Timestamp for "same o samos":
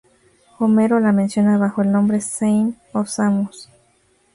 2.21-3.69